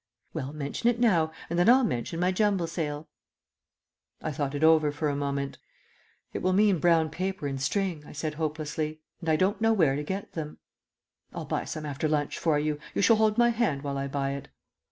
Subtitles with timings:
[0.33, 3.07] "Well, mention it now, and then I'll mention my jumble sale."
[4.19, 5.59] I thought it over for a moment.
[6.33, 9.95] "It will mean brown paper and string," I said hopelessly, "and I don't know where
[9.95, 10.57] to get them."
[11.35, 12.79] "I'll buy some after lunch for you.
[12.95, 14.47] You shall hold my hand while I buy it."